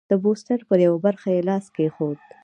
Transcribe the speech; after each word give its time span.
د 0.09 0.11
پوسټر 0.23 0.59
پر 0.69 0.79
یوه 0.85 0.99
برخه 1.05 1.29
یې 1.35 1.41
لاس 1.47 1.65
کېښود. 1.75 2.19